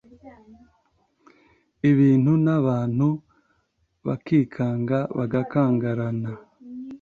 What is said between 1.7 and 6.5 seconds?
ibintu n’abantu bakikanga bagakangarana